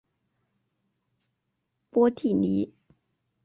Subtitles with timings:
[1.91, 2.73] 波蒂尼。